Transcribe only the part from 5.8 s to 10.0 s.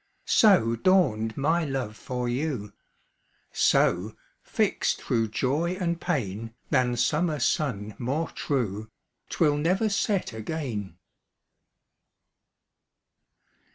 pain, Than summer sun more true, 'Twill never